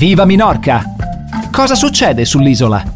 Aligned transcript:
Viva 0.00 0.24
Minorca! 0.24 0.82
Cosa 1.52 1.74
succede 1.74 2.24
sull'isola? 2.24 2.94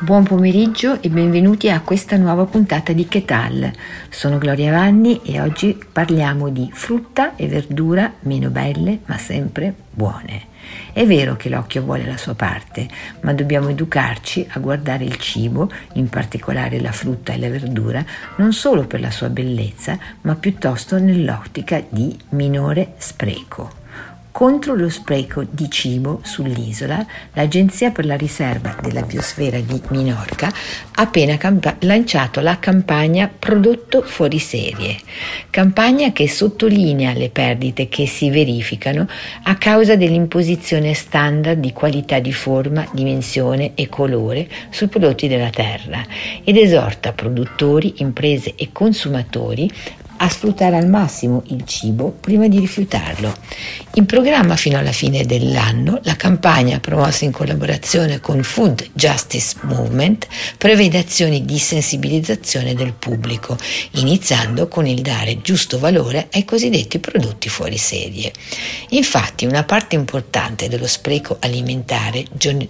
Buon 0.00 0.24
pomeriggio 0.24 1.00
e 1.00 1.08
benvenuti 1.08 1.70
a 1.70 1.80
questa 1.80 2.18
nuova 2.18 2.44
puntata 2.44 2.92
di 2.92 3.08
Chetal. 3.08 3.72
Sono 4.10 4.36
Gloria 4.36 4.70
Vanni 4.72 5.22
e 5.22 5.40
oggi 5.40 5.82
parliamo 5.90 6.50
di 6.50 6.68
frutta 6.74 7.36
e 7.36 7.46
verdura 7.48 8.12
meno 8.24 8.50
belle 8.50 8.98
ma 9.06 9.16
sempre 9.16 9.74
buone. 9.90 10.42
È 10.92 11.06
vero 11.06 11.36
che 11.36 11.48
l'occhio 11.48 11.80
vuole 11.80 12.04
la 12.04 12.18
sua 12.18 12.34
parte, 12.34 12.86
ma 13.22 13.32
dobbiamo 13.32 13.70
educarci 13.70 14.46
a 14.50 14.58
guardare 14.58 15.04
il 15.04 15.16
cibo, 15.16 15.70
in 15.94 16.10
particolare 16.10 16.78
la 16.80 16.92
frutta 16.92 17.32
e 17.32 17.38
la 17.38 17.48
verdura, 17.48 18.04
non 18.36 18.52
solo 18.52 18.86
per 18.86 19.00
la 19.00 19.10
sua 19.10 19.30
bellezza, 19.30 19.98
ma 20.20 20.34
piuttosto 20.34 20.98
nell'ottica 20.98 21.82
di 21.88 22.14
minore 22.32 22.92
spreco. 22.98 23.84
Contro 24.36 24.74
lo 24.74 24.90
spreco 24.90 25.46
di 25.48 25.70
cibo 25.70 26.20
sull'isola, 26.22 27.06
l'Agenzia 27.32 27.90
per 27.90 28.04
la 28.04 28.16
riserva 28.16 28.76
della 28.82 29.00
biosfera 29.00 29.58
di 29.60 29.80
Minorca 29.88 30.48
ha 30.48 31.00
appena 31.00 31.38
campa- 31.38 31.76
lanciato 31.80 32.40
la 32.40 32.58
campagna 32.58 33.28
Prodotto 33.28 34.02
fuori 34.02 34.38
serie, 34.38 34.98
campagna 35.48 36.12
che 36.12 36.28
sottolinea 36.28 37.14
le 37.14 37.30
perdite 37.30 37.88
che 37.88 38.06
si 38.06 38.28
verificano 38.28 39.08
a 39.44 39.56
causa 39.56 39.96
dell'imposizione 39.96 40.92
standard 40.92 41.58
di 41.58 41.72
qualità 41.72 42.18
di 42.18 42.34
forma, 42.34 42.86
dimensione 42.92 43.72
e 43.74 43.88
colore 43.88 44.46
sui 44.68 44.88
prodotti 44.88 45.28
della 45.28 45.48
terra 45.48 46.04
ed 46.44 46.58
esorta 46.58 47.14
produttori, 47.14 47.94
imprese 48.00 48.52
e 48.54 48.68
consumatori 48.70 49.72
a 50.16 50.28
sfruttare 50.28 50.76
al 50.76 50.88
massimo 50.88 51.42
il 51.48 51.64
cibo 51.64 52.10
prima 52.10 52.48
di 52.48 52.58
rifiutarlo. 52.58 53.34
In 53.94 54.06
programma 54.06 54.56
fino 54.56 54.78
alla 54.78 54.92
fine 54.92 55.24
dell'anno, 55.24 56.00
la 56.04 56.16
campagna 56.16 56.80
promossa 56.80 57.24
in 57.24 57.32
collaborazione 57.32 58.20
con 58.20 58.42
Food 58.42 58.90
Justice 58.92 59.56
Movement 59.62 60.26
prevede 60.58 60.98
azioni 60.98 61.44
di 61.44 61.58
sensibilizzazione 61.58 62.74
del 62.74 62.92
pubblico, 62.92 63.56
iniziando 63.92 64.68
con 64.68 64.86
il 64.86 65.00
dare 65.00 65.40
giusto 65.40 65.78
valore 65.78 66.28
ai 66.32 66.44
cosiddetti 66.44 66.98
prodotti 66.98 67.48
fuori 67.48 67.78
serie. 67.78 68.32
Infatti, 68.90 69.46
una 69.46 69.64
parte 69.64 69.94
importante 69.94 70.68
dello 70.68 70.86
spreco 70.86 71.36
alimentare 71.40 72.24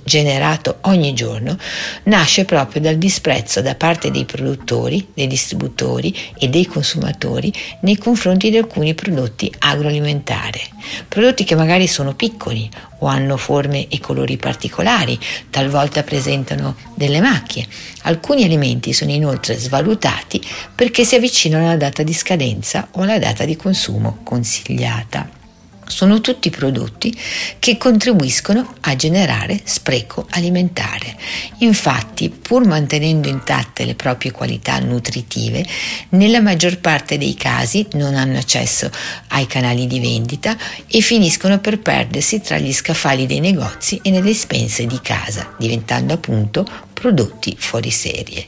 generato 0.05 0.79
ogni 0.83 1.13
giorno 1.13 1.59
nasce 2.05 2.45
proprio 2.45 2.81
dal 2.81 2.97
disprezzo 2.97 3.61
da 3.61 3.75
parte 3.75 4.11
dei 4.11 4.25
produttori, 4.25 5.09
dei 5.13 5.27
distributori 5.27 6.17
e 6.39 6.49
dei 6.49 6.67
consumatori 6.67 7.36
consumatori 7.37 7.53
nei 7.81 7.97
confronti 7.97 8.51
di 8.51 8.57
alcuni 8.57 8.95
prodotti 8.95 9.53
agroalimentari. 9.59 10.61
Prodotti 11.09 11.45
che 11.45 11.55
magari 11.55 11.87
sono 11.87 12.15
piccoli 12.15 12.69
o 13.01 13.07
hanno 13.07 13.37
forme 13.37 13.89
e 13.89 14.01
colori 14.01 14.37
particolari, 14.37 15.19
talvolta 15.51 16.03
presentano 16.03 16.77
delle 16.95 17.21
macchie. 17.21 17.67
Alcuni 18.03 18.45
alimenti 18.45 18.93
sono 18.93 19.13
inoltre 19.13 19.57
svalutati 19.57 20.41
perché 20.75 21.05
si 21.05 21.15
avvicinano 21.15 21.67
alla 21.67 21.77
data 21.77 22.03
di 22.03 22.15
scadenza 22.15 22.89
o 22.93 23.03
alla 23.03 23.19
data 23.19 23.45
di 23.45 23.57
consumo 23.57 24.19
consigliata 24.23 25.45
sono 25.87 26.21
tutti 26.21 26.51
prodotti 26.51 27.17
che 27.59 27.77
contribuiscono 27.77 28.75
a 28.81 28.97
generare 28.97 29.61
spreco 29.65 30.27
alimentare. 30.31 31.17
Infatti, 31.59 32.31
pur 32.31 32.67
mantenendo 32.67 33.29
intatte 33.29 33.85
le 33.85 33.95
proprie 33.95 34.31
qualità 34.31 34.79
nutritive, 34.79 35.65
nella 36.11 36.41
maggior 36.41 36.79
parte 36.79 37.19
dei 37.19 37.35
casi 37.35 37.87
non 37.93 38.15
hanno 38.15 38.39
accesso 38.39 38.91
ai 39.29 39.47
canali 39.47 39.87
di 39.87 40.01
vendita 40.01 40.57
e 40.87 41.01
finiscono 41.01 41.59
per 41.59 41.79
perdersi 41.79 42.41
tra 42.41 42.59
gli 42.59 42.73
scaffali 42.73 43.27
dei 43.27 43.41
negozi 43.41 44.01
e 44.03 44.11
nelle 44.11 44.27
dispense 44.27 44.87
di 44.87 45.01
casa, 45.01 45.55
diventando 45.59 46.13
appunto 46.13 46.67
prodotti 46.99 47.55
fuori 47.59 47.91
serie. 47.91 48.47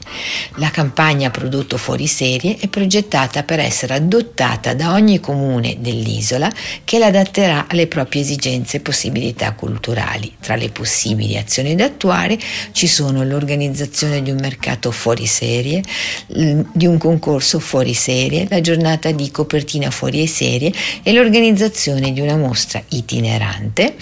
La 0.57 0.71
campagna 0.71 1.31
Prodotto 1.31 1.77
fuori 1.77 2.07
serie 2.07 2.57
è 2.59 2.67
progettata 2.69 3.43
per 3.43 3.61
essere 3.61 3.93
adottata 3.93 4.73
da 4.73 4.93
ogni 4.93 5.21
comune 5.21 5.77
dell'isola 5.81 6.51
che 6.83 6.99
l'adatterà 6.99 7.67
alle 7.69 7.87
proprie 7.87 8.23
esigenze 8.23 8.79
e 8.79 8.81
possibilità 8.81 9.53
culturali. 9.53 10.35
Tra 10.41 10.57
le 10.57 10.71
possibili 10.71 11.37
azioni 11.37 11.75
da 11.75 11.85
attuare 11.85 12.39
ci 12.73 12.87
sono 12.87 13.23
l'organizzazione 13.23 14.23
di 14.23 14.31
un 14.31 14.39
mercato 14.41 14.93
fuori 14.93 15.27
serie, 15.27 15.83
di 16.27 16.87
un 16.87 16.97
concorso 16.97 17.59
fuori 17.59 17.93
serie, 17.93 18.47
la 18.49 18.63
giornata 18.63 19.11
di 19.11 19.31
copertina 19.31 19.91
fuori 19.91 20.27
serie 20.27 20.73
e 21.03 21.13
l'organizzazione 21.13 22.15
di 22.15 22.21
una 22.21 22.37
mostra 22.37 22.83
itinerante 22.89 23.95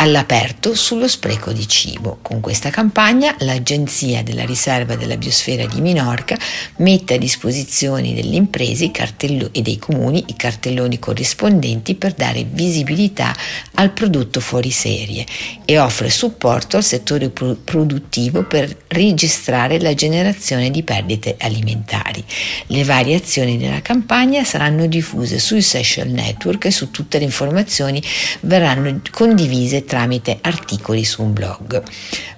all'aperto 0.00 0.74
sullo 0.74 1.06
spreco 1.06 1.52
di 1.52 1.68
cibo. 1.68 2.18
Con 2.22 2.40
questa 2.40 2.70
campagna 2.70 3.34
l'Agenzia 3.40 4.22
della 4.22 4.46
Riserva 4.46 4.96
della 4.96 5.18
Biosfera 5.18 5.66
di 5.66 5.82
Minorca 5.82 6.38
mette 6.76 7.14
a 7.14 7.18
disposizione 7.18 8.14
delle 8.14 8.36
imprese 8.36 8.90
e 8.90 9.62
dei 9.62 9.78
comuni 9.78 10.24
i 10.28 10.36
cartelloni 10.36 10.98
corrispondenti 10.98 11.94
per 11.96 12.14
dare 12.14 12.46
visibilità 12.50 13.34
al 13.74 13.90
prodotto 13.92 14.40
fuori 14.40 14.70
serie 14.70 15.26
e 15.66 15.78
offre 15.78 16.08
supporto 16.08 16.78
al 16.78 16.84
settore 16.84 17.28
produttivo 17.28 18.44
per 18.44 18.74
registrare 18.88 19.78
la 19.80 19.92
generazione 19.92 20.70
di 20.70 20.82
perdite 20.82 21.36
alimentari. 21.38 22.24
Le 22.68 22.84
varie 22.84 23.16
azioni 23.16 23.58
della 23.58 23.82
campagna 23.82 24.44
saranno 24.44 24.86
diffuse 24.86 25.38
sui 25.38 25.62
social 25.62 26.08
network 26.08 26.64
e 26.64 26.70
su 26.70 26.90
tutte 26.90 27.18
le 27.18 27.24
informazioni 27.24 28.02
verranno 28.40 29.00
condivise 29.10 29.84
tramite 29.90 30.38
articoli 30.40 31.04
su 31.04 31.20
un 31.20 31.32
blog. 31.32 31.82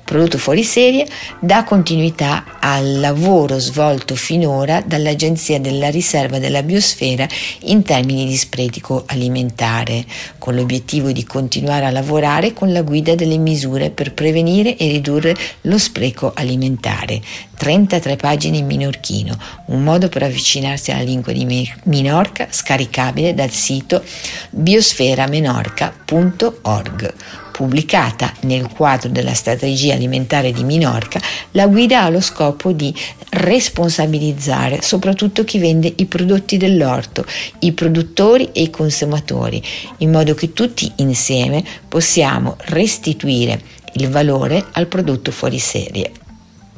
Prodotto 0.04 0.38
fuori 0.38 0.64
serie 0.64 1.06
dà 1.38 1.64
continuità 1.64 2.58
al 2.60 2.98
lavoro 2.98 3.58
svolto 3.58 4.14
finora 4.14 4.80
dall'Agenzia 4.80 5.60
della 5.60 5.90
Riserva 5.90 6.38
della 6.38 6.62
Biosfera 6.62 7.26
in 7.64 7.82
termini 7.82 8.24
di 8.26 8.36
spreco 8.36 9.04
alimentare, 9.06 10.06
con 10.38 10.54
l'obiettivo 10.54 11.12
di 11.12 11.24
continuare 11.24 11.84
a 11.84 11.90
lavorare 11.90 12.54
con 12.54 12.72
la 12.72 12.80
guida 12.80 13.14
delle 13.14 13.36
misure 13.36 13.90
per 13.90 14.14
prevenire 14.14 14.74
e 14.76 14.88
ridurre 14.88 15.36
lo 15.62 15.76
spreco 15.76 16.32
alimentare. 16.34 17.20
33 17.58 18.16
pagine 18.16 18.56
in 18.56 18.64
minorchino, 18.66 19.36
un 19.66 19.82
modo 19.82 20.08
per 20.08 20.22
avvicinarsi 20.22 20.90
alla 20.90 21.02
lingua 21.02 21.34
di 21.34 21.70
Minorca 21.84 22.46
scaricabile 22.50 23.34
dal 23.34 23.50
sito 23.50 24.02
biosferamenorca.org 24.50 27.14
pubblicata 27.52 28.32
nel 28.40 28.68
quadro 28.68 29.08
della 29.10 29.34
strategia 29.34 29.94
alimentare 29.94 30.50
di 30.50 30.64
Minorca, 30.64 31.20
la 31.52 31.68
guida 31.68 32.02
ha 32.02 32.08
lo 32.08 32.20
scopo 32.20 32.72
di 32.72 32.92
responsabilizzare 33.30 34.82
soprattutto 34.82 35.44
chi 35.44 35.58
vende 35.58 35.92
i 35.94 36.06
prodotti 36.06 36.56
dell'orto, 36.56 37.24
i 37.60 37.72
produttori 37.72 38.50
e 38.52 38.62
i 38.62 38.70
consumatori, 38.70 39.62
in 39.98 40.10
modo 40.10 40.34
che 40.34 40.52
tutti 40.52 40.90
insieme 40.96 41.62
possiamo 41.86 42.56
restituire 42.66 43.60
il 43.94 44.08
valore 44.08 44.64
al 44.72 44.86
prodotto 44.86 45.30
fuori 45.30 45.58
serie. 45.58 46.10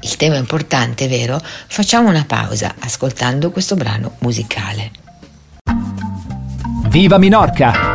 Il 0.00 0.16
tema 0.16 0.34
è 0.34 0.38
importante, 0.38 1.08
vero? 1.08 1.41
Facciamo 1.41 2.10
una 2.10 2.24
pausa 2.26 2.74
ascoltando 2.80 3.50
questo 3.50 3.74
brano 3.74 4.16
musicale. 4.18 4.91
Viva 6.88 7.16
Minorca! 7.16 7.94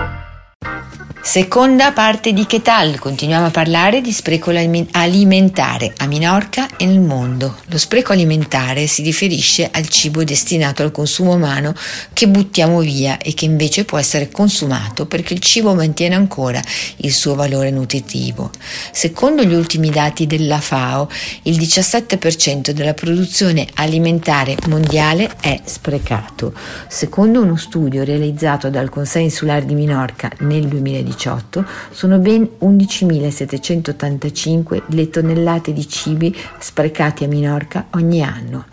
Seconda 1.30 1.92
parte 1.92 2.34
di 2.34 2.48
Che 2.48 2.64
tal? 2.64 2.98
Continuiamo 2.98 3.46
a 3.46 3.52
parlare 3.52 4.02
di 4.02 4.12
spreco 4.12 4.50
alimentare 4.50 5.94
a 5.98 6.08
Minorca 6.08 6.68
e 6.76 6.88
nel 6.88 7.02
mondo. 7.02 7.56
Lo 7.68 7.78
spreco 7.78 8.14
alimentare 8.14 8.88
si 8.88 9.04
riferisce 9.04 9.70
al 9.72 9.88
cibo 9.90 10.24
destinato 10.24 10.82
al 10.82 10.92
consumo 10.92 11.34
umano 11.34 11.76
che 12.14 12.28
buttiamo 12.28 12.80
via 12.80 13.20
e 13.20 13.36
che 13.36 13.46
invece 13.46 13.86
può 13.86 14.00
essere 14.00 14.32
consumato 14.32 15.06
perché 15.06 15.36
il 15.36 15.40
cibo 15.40 15.76
mantiene 15.76 16.16
ancora 16.16 16.60
il 16.96 17.14
suo 17.14 17.36
valore 17.36 17.70
nutritivo. 17.70 18.50
Secondo 18.92 19.44
gli 19.44 19.54
ultimi 19.54 19.92
dati 19.92 20.26
della 20.26 20.60
FAO, 20.60 21.08
il 21.44 21.60
17% 21.60 22.72
della 22.72 22.96
produzione 22.96 23.68
alimentare 23.76 24.58
mondiale 24.68 25.36
è 25.40 25.62
sprecato. 25.64 26.54
Secondo 26.88 27.44
uno 27.44 27.56
studio 27.56 28.04
realizzato 28.04 28.72
dal 28.72 28.90
Consiglio 28.90 29.26
Insulare 29.26 29.66
di 29.66 29.76
Minorca 29.76 30.32
nel 30.40 30.66
2018, 30.68 31.18
2018 31.20 31.66
sono 31.92 32.18
ben 32.20 32.48
11.785 32.62 34.84
le 34.88 35.10
tonnellate 35.10 35.74
di 35.74 35.86
cibi 35.88 36.36
sprecati 36.58 37.26
a 37.26 37.28
Minorca 37.28 37.88
ogni 37.92 38.24
anno. 38.24 38.66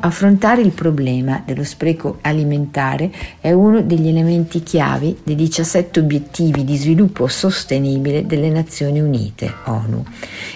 Affrontare 0.00 0.62
il 0.62 0.70
problema 0.70 1.42
dello 1.44 1.64
spreco 1.64 2.18
alimentare 2.20 3.10
è 3.40 3.50
uno 3.50 3.82
degli 3.82 4.06
elementi 4.06 4.62
chiavi 4.62 5.18
dei 5.24 5.34
17 5.34 5.98
obiettivi 5.98 6.62
di 6.64 6.76
sviluppo 6.76 7.26
sostenibile 7.26 8.24
delle 8.24 8.48
Nazioni 8.48 9.00
Unite, 9.00 9.52
ONU, 9.64 10.04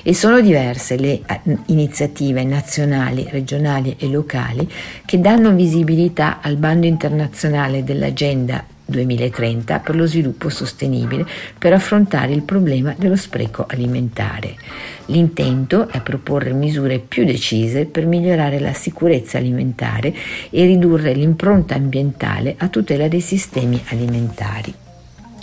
e 0.04 0.14
sono 0.14 0.40
diverse 0.40 0.96
le 0.96 1.22
eh, 1.26 1.40
iniziative 1.66 2.44
nazionali, 2.44 3.26
regionali 3.28 3.96
e 3.98 4.08
locali 4.08 4.70
che 5.04 5.20
danno 5.20 5.52
visibilità 5.52 6.38
al 6.40 6.56
bando 6.56 6.86
internazionale 6.86 7.82
dell'Agenda 7.82 8.71
2030 8.92 9.80
per 9.80 9.96
lo 9.96 10.06
sviluppo 10.06 10.48
sostenibile 10.48 11.26
per 11.58 11.72
affrontare 11.72 12.32
il 12.32 12.42
problema 12.42 12.94
dello 12.96 13.16
spreco 13.16 13.66
alimentare. 13.68 14.54
L'intento 15.06 15.88
è 15.88 16.00
proporre 16.00 16.52
misure 16.52 17.00
più 17.00 17.24
decise 17.24 17.86
per 17.86 18.06
migliorare 18.06 18.60
la 18.60 18.72
sicurezza 18.72 19.38
alimentare 19.38 20.14
e 20.50 20.64
ridurre 20.64 21.12
l'impronta 21.14 21.74
ambientale 21.74 22.54
a 22.56 22.68
tutela 22.68 23.08
dei 23.08 23.20
sistemi 23.20 23.82
alimentari. 23.88 24.72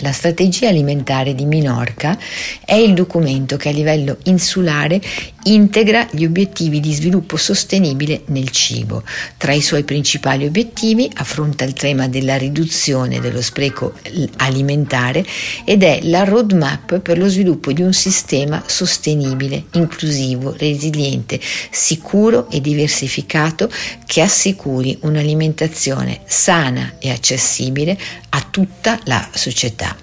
La 0.02 0.12
strategia 0.12 0.68
alimentare 0.68 1.34
di 1.34 1.44
Minorca 1.44 2.16
è 2.64 2.74
il 2.74 2.94
documento 2.94 3.56
che 3.56 3.68
a 3.68 3.72
livello 3.72 4.16
insulare 4.24 4.98
integra 5.44 6.06
gli 6.10 6.24
obiettivi 6.24 6.80
di 6.80 6.92
sviluppo 6.92 7.36
sostenibile 7.36 8.22
nel 8.26 8.50
cibo. 8.50 9.02
Tra 9.36 9.52
i 9.52 9.60
suoi 9.60 9.84
principali 9.84 10.46
obiettivi 10.46 11.10
affronta 11.14 11.64
il 11.64 11.72
tema 11.72 12.08
della 12.08 12.36
riduzione 12.36 13.20
dello 13.20 13.42
spreco 13.42 13.94
alimentare 14.36 15.24
ed 15.64 15.82
è 15.82 16.00
la 16.02 16.24
roadmap 16.24 17.00
per 17.00 17.18
lo 17.18 17.28
sviluppo 17.28 17.72
di 17.72 17.82
un 17.82 17.92
sistema 17.92 18.62
sostenibile, 18.66 19.64
inclusivo, 19.72 20.54
resiliente, 20.56 21.40
sicuro 21.70 22.50
e 22.50 22.60
diversificato 22.60 23.70
che 24.06 24.20
assicuri 24.20 24.98
un'alimentazione 25.02 26.20
sana 26.26 26.94
e 26.98 27.10
accessibile 27.10 27.98
a 28.30 28.46
tutta 28.50 28.98
la 29.04 29.28
società. 29.32 29.96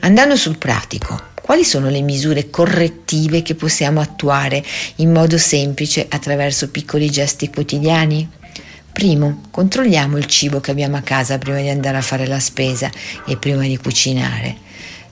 Andando 0.00 0.36
sul 0.36 0.58
pratico, 0.58 1.34
quali 1.46 1.62
sono 1.62 1.90
le 1.90 2.00
misure 2.00 2.50
correttive 2.50 3.40
che 3.40 3.54
possiamo 3.54 4.00
attuare 4.00 4.64
in 4.96 5.12
modo 5.12 5.38
semplice 5.38 6.04
attraverso 6.08 6.70
piccoli 6.70 7.08
gesti 7.08 7.50
quotidiani? 7.50 8.28
Primo, 8.90 9.42
controlliamo 9.52 10.16
il 10.18 10.26
cibo 10.26 10.58
che 10.58 10.72
abbiamo 10.72 10.96
a 10.96 11.02
casa 11.02 11.38
prima 11.38 11.60
di 11.60 11.68
andare 11.68 11.98
a 11.98 12.02
fare 12.02 12.26
la 12.26 12.40
spesa 12.40 12.90
e 13.24 13.36
prima 13.36 13.62
di 13.62 13.76
cucinare. 13.76 14.56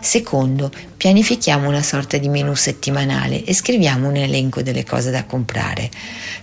Secondo, 0.00 0.72
pianifichiamo 0.96 1.68
una 1.68 1.84
sorta 1.84 2.18
di 2.18 2.28
menù 2.28 2.52
settimanale 2.56 3.44
e 3.44 3.54
scriviamo 3.54 4.08
un 4.08 4.16
elenco 4.16 4.60
delle 4.60 4.84
cose 4.84 5.12
da 5.12 5.26
comprare. 5.26 5.88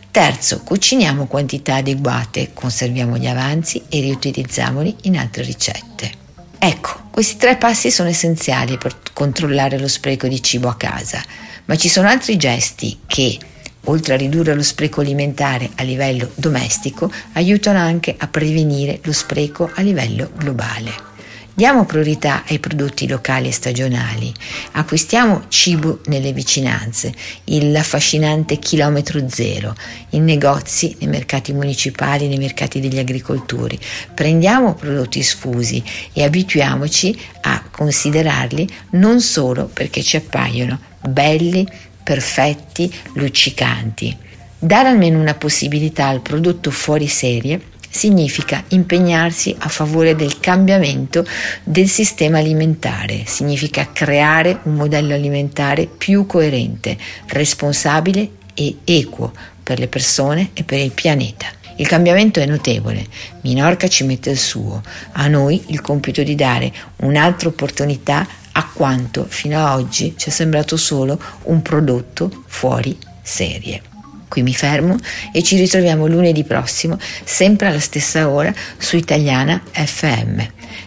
Terzo, 0.09 0.61
cuciniamo 0.63 1.27
quantità 1.27 1.75
adeguate, 1.75 2.51
conserviamo 2.53 3.17
gli 3.17 3.27
avanzi 3.27 3.83
e 3.89 3.99
riutilizziamoli 3.99 4.95
in 5.01 5.17
altre 5.17 5.43
ricette. 5.43 6.11
Ecco, 6.57 7.00
questi 7.11 7.35
tre 7.35 7.57
passi 7.57 7.91
sono 7.91 8.09
essenziali 8.09 8.77
per 8.77 8.95
controllare 9.13 9.77
lo 9.77 9.89
spreco 9.89 10.27
di 10.27 10.41
cibo 10.41 10.69
a 10.69 10.75
casa, 10.75 11.21
ma 11.65 11.75
ci 11.75 11.89
sono 11.89 12.07
altri 12.07 12.37
gesti 12.37 12.99
che, 13.05 13.37
oltre 13.85 14.13
a 14.13 14.17
ridurre 14.17 14.55
lo 14.55 14.63
spreco 14.63 15.01
alimentare 15.01 15.69
a 15.75 15.83
livello 15.83 16.31
domestico, 16.35 17.11
aiutano 17.33 17.79
anche 17.79 18.15
a 18.17 18.27
prevenire 18.27 18.99
lo 19.03 19.11
spreco 19.11 19.69
a 19.73 19.81
livello 19.81 20.31
globale. 20.35 21.10
Diamo 21.53 21.85
priorità 21.85 22.43
ai 22.47 22.59
prodotti 22.59 23.09
locali 23.09 23.49
e 23.49 23.51
stagionali, 23.51 24.33
acquistiamo 24.71 25.43
cibo 25.49 25.99
nelle 26.05 26.31
vicinanze, 26.31 27.13
il 27.45 27.75
affascinante 27.75 28.57
chilometro 28.57 29.27
zero, 29.27 29.75
in 30.11 30.23
negozi, 30.23 30.95
nei 30.99 31.09
mercati 31.09 31.51
municipali, 31.51 32.29
nei 32.29 32.37
mercati 32.37 32.79
degli 32.79 32.99
agricoltori. 32.99 33.77
Prendiamo 34.13 34.75
prodotti 34.75 35.21
sfusi 35.21 35.83
e 36.13 36.23
abituiamoci 36.23 37.19
a 37.41 37.61
considerarli 37.69 38.67
non 38.91 39.19
solo 39.19 39.65
perché 39.65 40.01
ci 40.01 40.15
appaiono 40.15 40.79
belli, 41.01 41.67
perfetti, 42.01 42.91
luccicanti. 43.15 44.17
Dare 44.57 44.87
almeno 44.87 45.19
una 45.19 45.33
possibilità 45.33 46.07
al 46.07 46.21
prodotto 46.21 46.71
fuori 46.71 47.07
serie 47.07 47.59
significa 47.91 48.63
impegnarsi 48.69 49.53
a 49.59 49.67
favore 49.67 50.15
del 50.15 50.39
cambiamento 50.39 51.25
del 51.63 51.89
sistema 51.89 52.39
alimentare, 52.39 53.25
significa 53.27 53.89
creare 53.91 54.59
un 54.63 54.75
modello 54.75 55.13
alimentare 55.13 55.85
più 55.85 56.25
coerente, 56.25 56.97
responsabile 57.27 58.29
e 58.53 58.77
equo 58.85 59.33
per 59.61 59.77
le 59.77 59.87
persone 59.87 60.51
e 60.53 60.63
per 60.63 60.79
il 60.79 60.91
pianeta. 60.91 61.47
Il 61.75 61.87
cambiamento 61.87 62.39
è 62.39 62.45
notevole, 62.45 63.05
Minorca 63.41 63.87
ci 63.87 64.03
mette 64.03 64.29
il 64.29 64.37
suo, 64.37 64.81
a 65.13 65.27
noi 65.27 65.61
il 65.67 65.81
compito 65.81 66.23
di 66.23 66.35
dare 66.35 66.71
un'altra 66.97 67.49
opportunità 67.49 68.27
a 68.53 68.69
quanto 68.73 69.25
fino 69.27 69.65
ad 69.65 69.79
oggi 69.79 70.13
ci 70.17 70.29
è 70.29 70.31
sembrato 70.31 70.77
solo 70.77 71.19
un 71.43 71.61
prodotto 71.61 72.43
fuori 72.47 72.97
serie. 73.21 73.90
Qui 74.31 74.43
mi 74.43 74.53
fermo 74.53 74.95
e 75.33 75.43
ci 75.43 75.57
ritroviamo 75.57 76.07
lunedì 76.07 76.45
prossimo, 76.45 76.97
sempre 77.25 77.67
alla 77.67 77.81
stessa 77.81 78.29
ora, 78.29 78.53
su 78.77 78.95
Italiana 78.95 79.61
FM, 79.69 80.39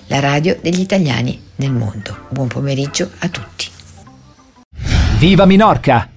la 0.06 0.18
radio 0.18 0.56
degli 0.62 0.80
italiani 0.80 1.38
nel 1.56 1.70
mondo. 1.70 2.20
Buon 2.30 2.48
pomeriggio 2.48 3.10
a 3.18 3.28
tutti. 3.28 3.68
Viva 5.18 5.44
Minorca! 5.44 6.13